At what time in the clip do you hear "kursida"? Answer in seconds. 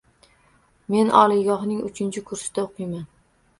2.33-2.67